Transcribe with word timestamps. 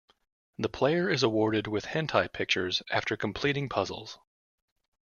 The 0.57 0.67
player 0.67 1.11
is 1.11 1.21
awarded 1.21 1.67
with 1.67 1.85
hentai 1.85 2.33
pictures 2.33 2.81
after 2.89 3.15
completing 3.15 3.69
puzzles. 3.69 4.17